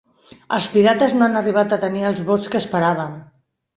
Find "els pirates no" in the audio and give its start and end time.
0.55-1.27